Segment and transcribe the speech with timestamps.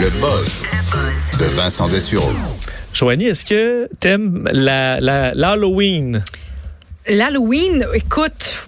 [0.00, 0.62] Le buzz
[1.38, 2.30] de Vincent Dessureau.
[2.92, 6.22] Joanie, est-ce que t'aimes la, la, l'Halloween?
[7.06, 8.66] L'Halloween, écoute,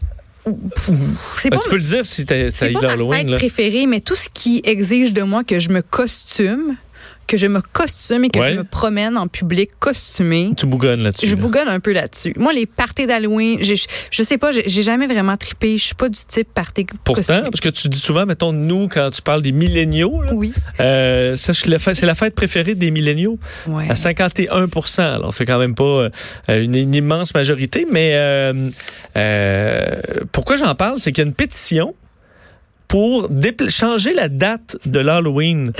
[1.37, 3.21] c'est Ben, pas, tu peux le dire si t'as c'est eu pas ma l'Halloween.
[3.21, 3.37] fête là.
[3.39, 6.77] préférée, mais tout ce qui exige de moi que je me costume,
[7.27, 8.53] que je me costume et que Ouais.
[8.53, 10.51] je me promène en public costumé.
[10.57, 11.27] Tu bougonnes là-dessus.
[11.27, 11.41] Je là.
[11.41, 12.35] bougonne un peu là-dessus.
[12.37, 13.77] Moi, les parties d'Halloween, j'ai-
[14.11, 15.79] je sais pas, j'ai jamais vraiment trippé.
[15.79, 17.41] Je suis pas du type party Pourtant, costumé.
[17.43, 20.53] parce que tu dis souvent, mettons, nous, quand tu parles des milléniaux, Oui.
[20.81, 23.39] euh, c'est la fête- préférée des milléniaux,
[23.69, 23.85] Ouais.
[23.91, 26.11] à 51% Alors, c'est quand même pas euh,
[26.49, 28.71] une, une immense majorité, mais euh,
[29.17, 30.01] euh,
[30.33, 31.95] pourquoi j'en parle, c'est qu'il y a une pétition
[32.93, 33.27] pour
[33.71, 35.73] changer la date de l'Halloween.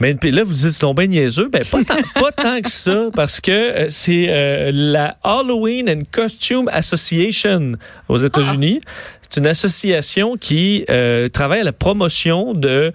[0.00, 1.48] Mais puis là, vous dites, c'est bien niaiseux.
[1.48, 6.02] Ben, pas tant, pas tant que ça, parce que euh, c'est euh, la Halloween and
[6.12, 7.72] Costume Association
[8.08, 8.80] aux États-Unis.
[9.22, 12.92] C'est une association qui euh, travaille à la promotion de,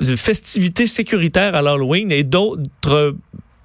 [0.00, 3.14] de festivités sécuritaires à l'Halloween et d'autres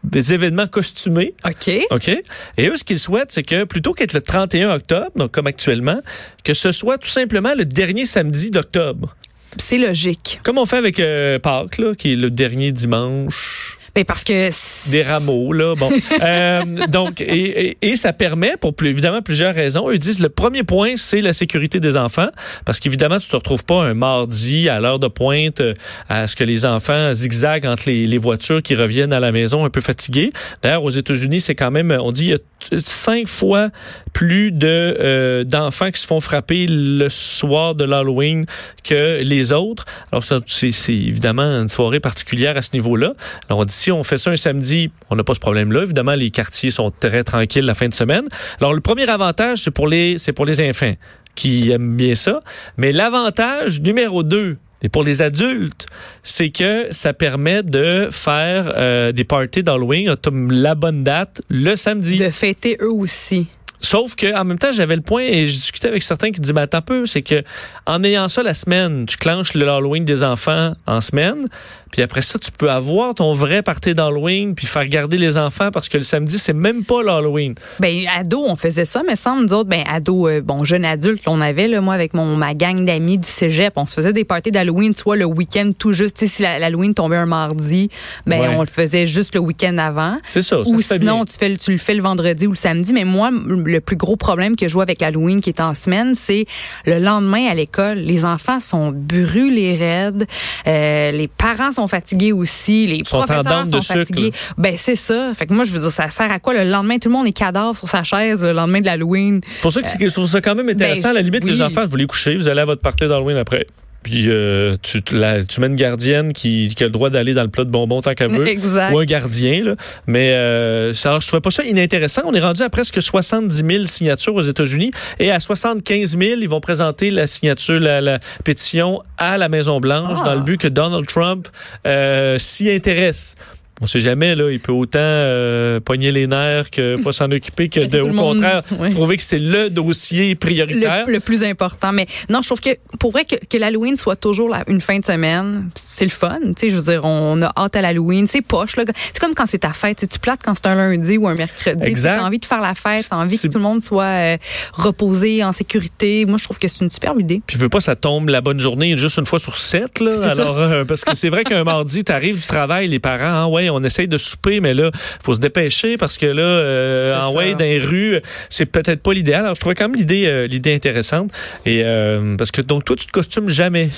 [0.03, 1.33] des événements costumés.
[1.45, 1.71] OK.
[1.89, 2.09] OK?
[2.57, 5.99] Et eux, ce qu'ils souhaitent, c'est que plutôt qu'être le 31 octobre, donc comme actuellement,
[6.43, 9.15] que ce soit tout simplement le dernier samedi d'octobre.
[9.57, 10.39] C'est logique.
[10.43, 14.49] Comme on fait avec euh, Pâques, là, qui est le dernier dimanche Ben parce que
[14.91, 15.75] des rameaux, là.
[15.75, 15.89] Bon.
[16.21, 20.29] Euh, donc, et, et, et ça permet, pour plus, évidemment plusieurs raisons, eux disent le
[20.29, 22.29] premier point, c'est la sécurité des enfants.
[22.63, 25.73] Parce qu'évidemment, tu te retrouves pas un mardi à l'heure de pointe euh,
[26.09, 29.65] à ce que les enfants zigzaguent entre les, les voitures qui reviennent à la maison
[29.65, 30.31] un peu fatigués.
[30.61, 32.37] D'ailleurs, aux États-Unis, c'est quand même, on dit, il y a
[32.83, 33.69] cinq fois
[34.13, 38.45] plus de euh, d'enfants qui se font frapper le soir de l'Halloween
[38.83, 39.85] que les autres.
[40.11, 43.13] Alors, c'est évidemment une soirée particulière à ce niveau-là.
[43.49, 45.83] Alors, on dit, si on fait ça un samedi, on n'a pas ce problème-là.
[45.83, 48.25] Évidemment, les quartiers sont très tranquilles la fin de semaine.
[48.59, 50.93] Alors, le premier avantage, c'est pour les, c'est pour les enfants
[51.35, 52.41] qui aiment bien ça.
[52.77, 55.85] Mais l'avantage numéro deux, et pour les adultes,
[56.23, 60.15] c'est que ça permet de faire euh, des parties d'Halloween
[60.49, 62.17] la bonne date le samedi.
[62.17, 63.47] de fêter eux aussi.
[63.81, 66.53] Sauf que en même temps, j'avais le point et je discutais avec certains qui disaient,
[66.53, 67.43] ben, attends un peu, c'est que
[67.85, 71.47] en ayant ça la semaine, tu clenches le Halloween des enfants en semaine,
[71.91, 75.69] puis après ça, tu peux avoir ton vrai party d'Halloween, puis faire garder les enfants
[75.71, 77.55] parce que le samedi, c'est même pas l'Halloween.
[77.79, 81.21] Ben ado, on faisait ça, mais semble nous autres, ben ado, euh, bon jeune adulte,
[81.27, 84.23] on avait là, moi avec mon ma gang d'amis du cégep, on se faisait des
[84.25, 87.89] parties d'Halloween, soit le week-end tout juste, si l'Halloween tombait un mardi,
[88.25, 88.47] ben Ouais.
[88.55, 90.17] on le faisait juste le week-end avant.
[90.29, 91.25] C'est ça, ça ou sinon bien.
[91.25, 93.29] tu fais tu le fais le vendredi ou le samedi mais moi
[93.71, 96.45] le plus gros problème que je vois avec l'Halloween qui est en semaine c'est
[96.85, 100.27] le lendemain à l'école les enfants sont brûlés raides
[100.67, 104.95] euh, les parents sont fatigués aussi les Sont professeurs sont de sucre, fatigués ben c'est
[104.95, 106.53] ça fait que moi je veux dire ça sert à quoi?
[106.53, 109.71] Le lendemain tout le monde est cadavre sur sa chaise le lendemain de l'Halloween pour
[109.71, 111.09] ça que c'est- je trouve ça quand même intéressant.
[111.09, 111.55] à la limite, ben, oui.
[111.55, 113.65] les enfants, vous les couchez, vous allez à votre party d'Halloween après.
[114.03, 117.43] Puis euh, tu, la- tu mets une gardienne qui, qui a le droit d'aller dans
[117.43, 118.47] le plat de bonbons tant qu'elle veut.
[118.47, 118.93] Exact.
[118.93, 119.63] Ou un gardien.
[119.63, 119.75] Là.
[120.07, 122.23] Mais euh, ça, je trouvais pas ça inintéressant.
[122.25, 124.91] On est rendu à presque 70 000 signatures aux États-Unis.
[125.19, 130.19] Et à 75 000, ils vont présenter la signature, la, la pétition à la Maison-Blanche
[130.23, 130.25] Ah.
[130.25, 131.47] dans le but que Donald Trump
[131.85, 133.35] euh, s'y intéresse.
[133.81, 137.67] On sait jamais, là, il peut autant euh, pogner les nerfs que pas s'en occuper
[137.69, 138.91] que Que de, au monde- contraire, ouais.
[138.91, 141.05] trouver que c'est le dossier prioritaire.
[141.07, 141.91] le, le plus important.
[141.91, 142.69] Mais non, je trouve que
[142.99, 146.37] pour vrai que, que l'Halloween soit toujours une fin de semaine, c'est le fun.
[146.45, 148.27] Tu sais, je veux dire, on a hâte à l'Halloween.
[148.27, 148.75] C'est poche.
[148.77, 148.83] là.
[149.13, 149.97] C'est comme quand c'est ta fête.
[149.97, 151.83] Tu sais, tu plates quand c'est un lundi ou un mercredi.
[151.85, 152.17] Exact.
[152.17, 154.03] Tu as envie de faire la fête, tu as envie que tout le monde soit
[154.05, 154.37] euh,
[154.73, 156.25] reposé, en sécurité.
[156.25, 157.41] Moi, je trouve que c'est une superbe idée.
[157.45, 160.11] Puis je veux pas ça tombe la bonne journée juste une fois sur sept là.
[160.29, 163.47] Alors euh, parce que c'est vrai qu'un mardi tu arrives du travail les parents ah
[163.47, 164.91] ouais on essaye de souper mais là
[165.23, 168.19] faut se dépêcher parce que là euh, en ouais dans les rues
[168.49, 169.43] c'est peut-être pas l'idéal.
[169.43, 171.31] Alors je trouvais quand même l'idée euh, l'idée intéressante
[171.65, 173.89] et euh, parce que donc toi tu te costumes jamais?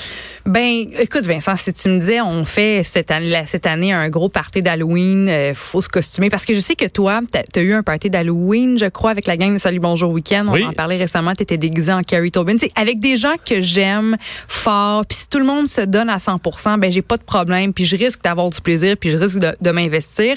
[0.46, 4.28] Ben, écoute, Vincent, si tu me disais, on fait cette année, cette année un gros
[4.28, 6.30] party d'Halloween, faut se costumer.
[6.30, 9.26] Parce que je sais que toi, tu as eu un party d'Halloween, je crois, avec
[9.26, 10.46] la gang de Salut Bonjour Week-end.
[10.50, 10.66] On Oui.
[10.66, 12.54] en parlait récemment, tu étais déguisé en Carrie Tobin.
[12.58, 14.18] Tu sais, avec des gens que j'aime
[14.50, 17.72] fort, puis si tout le monde se donne à 100% ben j'ai pas de problème,
[17.74, 20.36] puis je risque d'avoir du plaisir, puis je risque de, de m'investir.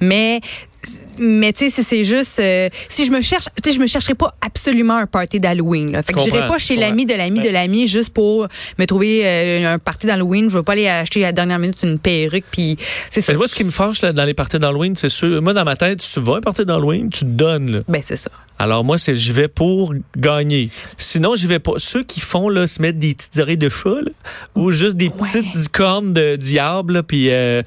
[0.00, 0.40] Mais
[1.18, 3.86] mais tu sais, si c'est juste, euh, si je me cherche, tu sais, je me
[3.86, 5.90] chercherai pas absolument un party d'Halloween.
[5.90, 6.02] Là.
[6.04, 8.46] Fait que Je j'irai pas chez l'ami de l'ami de l'ami juste pour
[8.78, 10.48] me trouver euh, un party d'Halloween.
[10.48, 12.76] Je veux pas aller acheter à la dernière minute une perruque puis
[13.10, 13.34] c'est ça.
[13.34, 15.42] Moi, ce qui me fâche là, dans les parties d'Halloween, c'est sûr.
[15.42, 17.70] Moi, dans ma tête, si tu vas un party d'Halloween, tu te donnes.
[17.72, 17.80] Là.
[17.88, 18.30] Ben c'est ça.
[18.60, 20.70] Alors moi, c'est j'y vais pour gagner.
[20.96, 21.74] Sinon, j'y vais pas.
[21.78, 24.10] Ceux qui font là, se mettre des petites oreilles de chat là,
[24.54, 27.62] ou juste des petites cornes de diable, puis euh,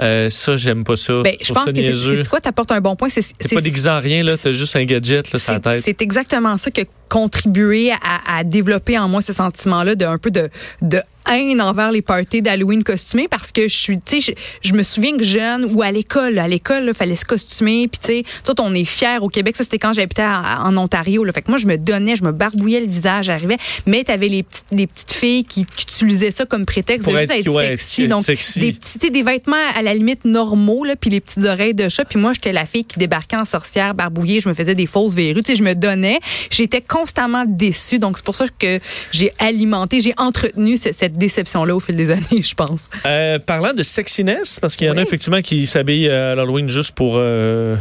[0.00, 1.22] euh, ça, j'aime pas ça.
[1.22, 3.08] Ben, je pense ça que c'est- quoi t'apportes un bon point?
[3.08, 5.82] C'est pas déguisé en rien, là, t'as juste un gadget là, sur la C'est tête.
[5.84, 10.18] c'est exactement ça qui a contribué à, à développer en moi ce sentiment-là de un
[10.18, 10.50] peu de,
[10.82, 11.00] de
[11.32, 14.82] haine envers les parties d'Halloween costumés parce que je suis, tu sais, je, je me
[14.82, 18.22] souviens que jeune ou à l'école, à l'école, il fallait se costumer, puis tu sais,
[18.44, 19.56] tout on est fiers au Québec.
[19.56, 21.24] Ça c'était quand j'habitais en Ontario.
[21.24, 21.32] Là.
[21.32, 24.42] Fait que moi je me donnais, je me barbouillais le visage, j'arrivais, mais t'avais les
[24.42, 27.68] petites, les petites filles qui, utilisaient ça comme prétexte Pour de juste être- être, ouais,
[27.76, 28.08] sexy.
[28.08, 28.60] Donc sexy.
[28.60, 31.74] des petits, tu sais, des vêtements à la limite normaux là, puis les petites oreilles
[31.74, 32.04] de chat.
[32.04, 35.14] Puis moi j'étais la fille qui débarquait en sorcière, barbouillée, je me faisais des fausses
[35.14, 35.42] verrues.
[35.42, 36.20] Tu sais, je me donnais.
[36.50, 37.98] J'étais constamment déçue.
[37.98, 38.78] Donc c'est pour ça que
[39.12, 42.90] j'ai alimenté, j'ai entretenu ce- cette déception-là au fil des années, je pense.
[43.06, 46.94] Euh, parlant de sexiness, parce qu'il y en a effectivement qui s'habillent à l'Halloween juste
[46.94, 47.76] pour euh,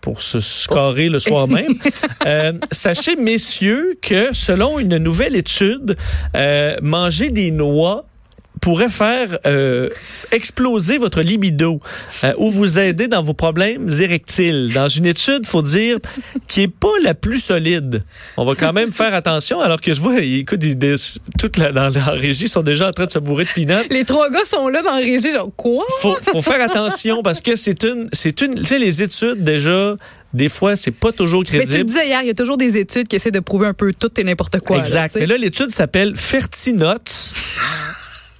[0.00, 1.66] pour se scorer le soir même.
[2.24, 5.96] Euh, sachez, messieurs, que selon une nouvelle étude,
[6.36, 8.04] euh, manger des noix
[8.62, 9.88] pourrait faire euh,
[10.30, 11.80] exploser votre libido
[12.22, 14.70] euh, ou vous aider dans vos problèmes érectiles.
[14.72, 15.98] Dans une étude, faut dire,
[16.46, 18.04] qui est pas la plus solide.
[18.36, 20.94] On va quand même faire attention, alors que je vois, écoute, des, des-
[21.40, 24.04] toute la, dans la régie sont déjà en train de se bourrer de peanuts Les
[24.04, 25.84] trois gars sont là dans la régie, genre quoi?
[26.00, 29.96] faut, faut faire attention parce que c'est une, c'est une, tu sais, les études déjà,
[30.32, 31.84] des fois, c'est pas toujours Mais tu le crédible.
[31.86, 34.08] disais hier, il y a toujours des études qui essaient de prouver un peu tout
[34.18, 34.76] et n'importe quoi.
[34.76, 35.12] là, exact.
[35.14, 35.18] sais.
[35.20, 36.94] Mais là, l'étude s'appelle Fertinots.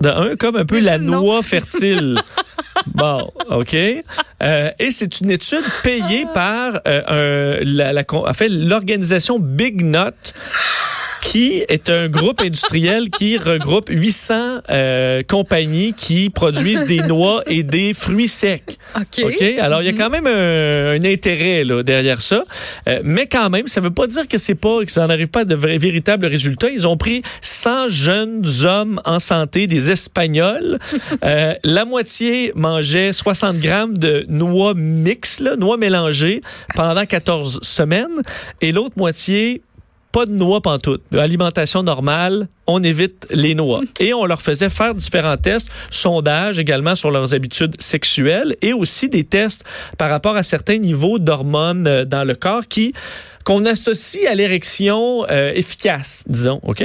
[0.03, 2.21] De un, comme un peu la noix fertile.
[2.87, 3.77] Bon, OK.
[4.43, 9.83] Euh, et c'est une étude payée par euh, un, la, la, en fait, l'organisation Big
[9.83, 10.35] Nut
[11.23, 14.35] qui est un groupe industriel qui regroupe 800
[14.69, 18.77] euh, compagnies qui produisent des noix et des fruits secs.
[18.97, 19.25] OK.
[19.25, 19.43] OK?
[19.61, 22.45] Alors, il y a quand même un, un intérêt là, derrière ça.
[22.89, 25.41] Euh, mais quand même, ça veut pas dire que c'est pas, que ça n'arrive pas
[25.41, 26.69] à de vrais, véritables résultats.
[26.69, 30.79] Ils ont pris 100 jeunes hommes en santé, des Espagnols.
[31.25, 36.41] Euh, la moitié mangeait 60 grammes de noix mixtes, noix mélangées,
[36.75, 38.23] pendant 14 semaines.
[38.61, 39.63] Et l'autre moitié,
[40.13, 41.03] pas de noix pantoute.
[41.13, 43.81] Alimentation normale, on évite les noix.
[44.01, 49.09] Et on leur faisait faire différents tests, sondages également sur leurs habitudes sexuelles et aussi
[49.09, 49.65] des tests
[49.99, 52.93] par rapport à certains niveaux d'hormones euh, dans le corps qui
[53.45, 56.85] qu'on associe à l'érection euh, efficace, disons, OK?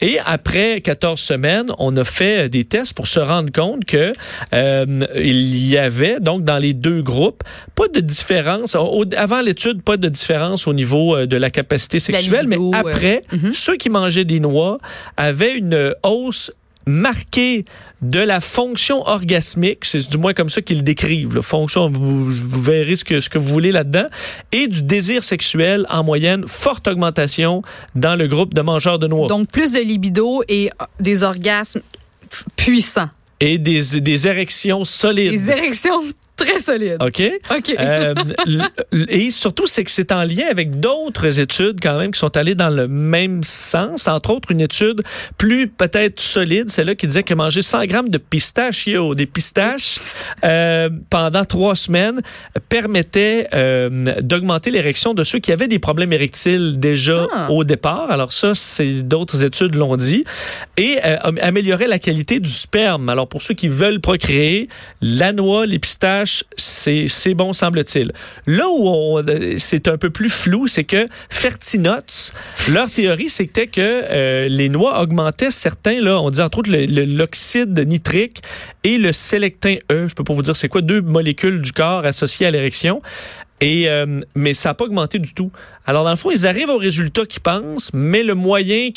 [0.00, 4.12] Et après 14 semaines, on a fait des tests pour se rendre compte que
[4.54, 4.86] euh,
[5.16, 7.42] il y avait donc dans les deux groupes
[7.74, 11.98] pas de différence au- avant l'étude pas de différence au niveau euh, de la capacité
[11.98, 13.52] sexuelle, libido, mais euh, après mhm.
[13.52, 14.78] ceux qui mangeaient des noix
[15.16, 16.52] avaient une hausse
[16.86, 17.64] marquée
[18.02, 21.42] de la fonction orgasmique, c'est du moins comme ça qu'ils le décrivent, là.
[21.42, 24.06] fonction, vous, vous verrez ce que, ce que vous voulez là-dedans,
[24.52, 27.62] et du désir sexuel en moyenne, forte augmentation
[27.94, 29.28] dans le groupe de mangeurs de noix.
[29.28, 31.82] Donc, plus de libido et euh, des orgasmes
[32.56, 33.10] puissants.
[33.40, 35.32] et des, des érections solides.
[35.32, 36.02] Des érections
[36.44, 36.98] très solides.
[37.00, 37.22] OK?
[37.56, 37.74] OK.
[37.78, 38.14] Euh,
[39.08, 42.54] et surtout, c'est que c'est en lien avec d'autres études quand même qui sont allées
[42.54, 44.08] dans le même sens.
[44.08, 45.02] Entre autres, une étude
[45.38, 49.98] plus peut-être solide, celle-là qui disait que manger 100 grammes de pistachios, des pistaches,
[50.44, 52.20] euh, pendant trois semaines
[52.68, 57.50] permettait euh, d'augmenter l'érection de ceux qui avaient des problèmes érectiles déjà Ah.
[57.50, 58.10] au départ.
[58.10, 60.24] Alors ça, c'est d'autres études l'ont dit.
[60.76, 63.08] Et am- améliorer la qualité du sperme.
[63.08, 64.68] Alors pour ceux qui veulent procréer,
[65.00, 68.12] la noix, les pistaches, c'est bon semble-t-il.
[68.46, 69.20] Là où
[69.58, 72.32] c'est un peu plus flou, c'est que Fertinots,
[72.70, 77.78] leur théorie, c'était que euh, les noix augmentaient certains, là, on dit entre autres l'oxyde
[77.86, 78.42] nitrique
[78.84, 80.08] et le sélectin E.
[80.08, 83.02] Je peux pas vous dire c'est quoi, deux molécules du corps associées à l'érection.
[83.62, 85.50] Et euh, mais ça n'a pas augmenté du tout.
[85.86, 88.88] Alors dans le fond, ils arrivent au résultat qu'ils pensent, mais le moyen,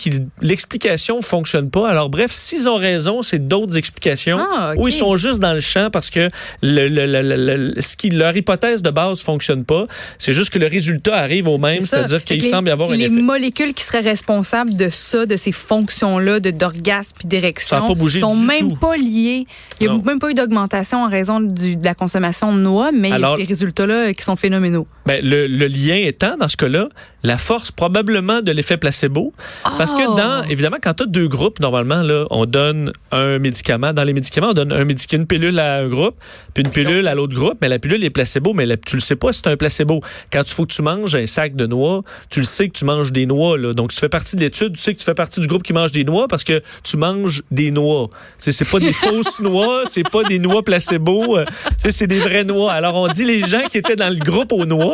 [0.41, 1.89] l'explication fonctionne pas.
[1.89, 5.59] Alors bref, s'ils ont raison, c'est d'autres explications Ah, ou ils sont juste dans le
[5.59, 6.29] champ parce que
[6.61, 9.85] le, le- le- le- le- ce qui, leur hypothèse de base fonctionne pas.
[10.17, 12.95] C'est juste que le résultat arrive au même, c'est-à-dire qu'il les- semble y avoir un
[12.95, 13.21] Les effet.
[13.21, 18.45] molécules qui seraient responsables de ça, de ces fonctions-là, d'orgasme puis d'érection, bougé sont du
[18.45, 18.75] même tout.
[18.75, 19.45] pas liées.
[19.79, 20.01] Il n'y a Non.
[20.03, 23.43] même pas eu d'augmentation en raison du- de la consommation de noix, mais Alors- ces
[23.43, 24.87] résultats-là qui sont phénoménaux phénoménaux.
[25.05, 26.87] Ben, le, le lien étant, dans ce cas-là,
[27.23, 29.33] la force probablement de l'effet placebo.
[29.77, 30.15] Parce que Oh.
[30.15, 33.93] dans, évidemment, quand tu as deux groupes, normalement, là, on donne un médicament.
[33.93, 36.15] Dans les médicaments, on donne un médicament, une pilule à un groupe,
[36.53, 37.57] puis une pilule à l'autre groupe.
[37.61, 40.01] Mais la pilule est placebo, mais la- tu le sais pas si c'est un placebo.
[40.31, 42.85] Quand il faut que tu manges un sac de noix, tu le sais que tu
[42.85, 43.57] manges des noix.
[43.57, 43.73] Là.
[43.73, 45.73] Donc, tu fais partie de l'étude, tu sais que tu fais partie du groupe qui
[45.73, 48.09] mange des noix parce que tu manges des noix.
[48.41, 51.37] Tu sais, c'est pas des fausses noix, c'est pas des noix placebo.
[51.37, 51.45] euh,
[51.83, 52.71] tu c'est des vraies noix.
[52.73, 54.92] Alors, on dit les gens qui étaient dans le groupe aux noix,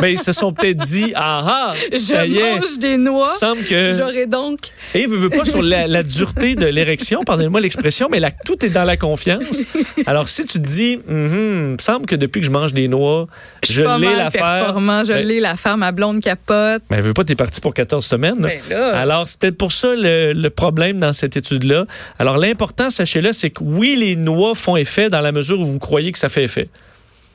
[0.00, 2.54] ben, ils se sont peut-être dit, ah ah, ça y Je est.
[2.54, 3.26] mange des noix.
[3.26, 3.94] Semble que.
[3.96, 4.58] J'aurais donc.
[4.94, 8.64] Et veux, veux pas sur la, la dureté de l'érection, pardonnez-moi l'expression, mais la- tout
[8.64, 9.62] est dans la confiance.
[10.06, 12.88] Alors, si tu te dis, Hum, il me semble que depuis que je mange des
[12.88, 13.26] noix,
[13.66, 14.74] Je je l'ai l'affaire.
[14.78, 16.82] je Ben- l'ai l'affaire, ma blonde capote.
[16.90, 18.38] Ben, veux pas, t'es parti pour 14 semaines.
[18.38, 18.96] Ben là.
[18.98, 21.86] Alors, c'est peut-être pour ça le, le problème dans cette étude-là.
[22.18, 25.78] Alors, l'important, sachez-le, c'est que oui, les noix font effet dans la mesure où vous
[25.78, 26.68] croyez que ça fait effet.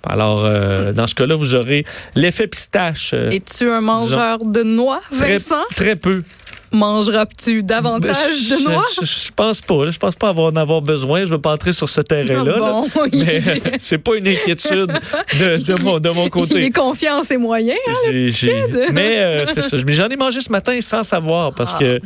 [0.08, 3.12] Alors, euh, dans ce cas-là, vous aurez l'effet pistache.
[3.14, 5.64] euh, Es-tu un mangeur de noix, très, Vincent?
[5.76, 6.24] très peu.
[6.74, 8.84] Mangeras-tu davantage Je- de noix?
[9.00, 9.86] Je, je pense pas.
[9.86, 9.92] là.
[9.92, 11.24] Je pense pas avoir, en avoir besoin.
[11.24, 12.44] Je veux pas entrer sur ce terrain-là.
[12.44, 12.58] là.
[12.60, 14.92] Bon, Mais euh, c'est pas une inquiétude
[15.40, 16.66] de, de mon, de mon Il côté.
[16.66, 17.78] est confiant en ses moyens.
[17.88, 17.94] hein?
[18.92, 19.78] Mais euh, c'est ça.
[19.86, 22.00] Mais J'en ai mangé ce matin sans savoir parce que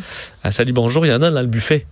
[0.44, 1.86] à Salut Bonjour, il y en a dans le buffet.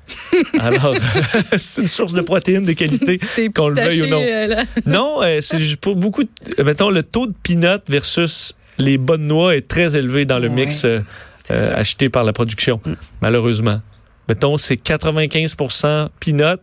[0.59, 0.93] Alors,
[1.57, 3.19] c'est une source de protéines de qualité,
[3.55, 4.21] qu'on le veuille ou non.
[4.21, 4.63] euh, là.
[4.85, 6.23] Non, euh, c'est juste pour beaucoup.
[6.23, 10.49] de- mettons, le taux de peanut versus les bonnes noix est très élevé dans le
[10.49, 10.53] Ouais.
[10.55, 10.99] mix euh,
[11.51, 11.75] euh, ça.
[11.75, 12.79] acheté par la production,
[13.21, 13.81] malheureusement.
[14.27, 16.59] Mettons, c'est 95% peanut,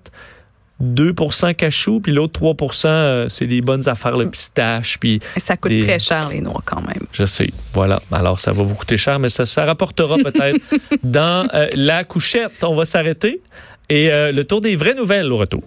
[0.83, 5.71] 2% cachou, puis l'autre 3% euh, c'est les bonnes affaires, le pistache, puis Ça coûte
[5.71, 7.07] Des- très cher, les noix, quand même.
[7.13, 7.51] je sais.
[7.73, 8.01] Voilà.
[8.11, 10.59] Alors, ça va vous coûter cher, mais ça, ça rapportera peut-être
[11.05, 12.65] dans euh, la couchette.
[12.65, 13.43] On va s'arrêter.
[13.89, 15.63] Et euh, le tour des vraies nouvelles au retour.